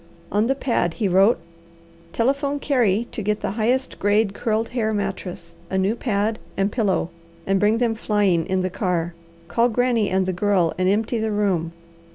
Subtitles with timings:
[0.31, 1.37] On the pad he wrote:
[2.11, 7.11] "Telephone Carey to get the highest grade curled hair mattress, a new pad, and pillow,
[7.45, 9.13] and bring them flying in the car.
[9.47, 11.71] Call Granny and the girl and empty the room.